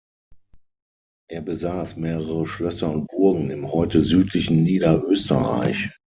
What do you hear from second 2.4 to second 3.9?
Schlösser und Burgen im